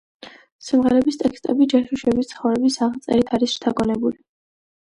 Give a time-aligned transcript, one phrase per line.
[0.67, 4.21] სიმღერების ტექსტები ჯაშუშების ცხოვრების აღწერით არის შთაგონებული.